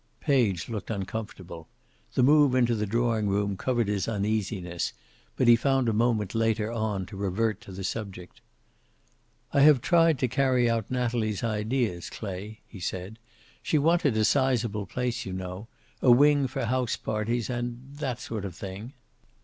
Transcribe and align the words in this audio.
Page 0.19 0.67
looked 0.67 0.89
uncomfortable. 0.89 1.67
The 2.15 2.23
move 2.23 2.55
into 2.55 2.73
the 2.73 2.87
drawing 2.87 3.27
room 3.27 3.55
covered 3.55 3.87
his 3.87 4.07
uneasiness, 4.07 4.93
but 5.35 5.47
he 5.47 5.55
found 5.55 5.87
a 5.87 5.93
moment 5.93 6.33
later 6.33 6.71
on 6.71 7.05
to 7.05 7.15
revert 7.15 7.61
to 7.61 7.71
the 7.71 7.83
subject. 7.83 8.41
"I 9.53 9.61
have 9.61 9.79
tried 9.79 10.17
to 10.17 10.27
carry 10.27 10.67
out 10.67 10.89
Natalie's 10.89 11.43
ideas, 11.43 12.09
Clay," 12.09 12.61
he 12.65 12.79
said. 12.79 13.19
"She 13.61 13.77
wanted 13.77 14.17
a 14.17 14.25
sizeable 14.25 14.87
place, 14.87 15.23
you 15.23 15.33
know. 15.33 15.67
A 16.01 16.09
wing 16.09 16.47
for 16.47 16.65
house 16.65 16.95
parties, 16.97 17.47
and 17.47 17.87
that 17.97 18.19
sort 18.19 18.43
of 18.43 18.55
thing." 18.55 18.93